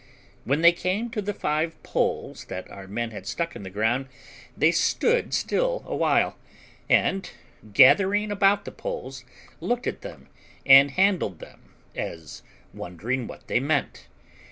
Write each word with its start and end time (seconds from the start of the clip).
When 0.45 0.61
they 0.61 0.71
came 0.71 1.11
to 1.11 1.21
the 1.21 1.31
five 1.31 1.75
poles 1.83 2.45
that 2.45 2.67
our 2.71 2.87
men 2.87 3.11
had 3.11 3.27
stuck 3.27 3.55
in 3.55 3.61
the 3.61 3.69
ground, 3.69 4.07
they 4.57 4.71
stood 4.71 5.31
still 5.31 5.83
awhile, 5.85 6.39
and 6.89 7.29
gathering 7.71 8.31
about 8.31 8.65
the 8.65 8.71
poles, 8.71 9.23
looked 9.59 9.85
at 9.85 10.01
them, 10.01 10.27
and 10.65 10.89
handled 10.89 11.37
them, 11.37 11.75
as 11.95 12.41
wondering 12.73 13.27
what 13.27 13.45
they 13.47 13.59
meant. 13.59 14.07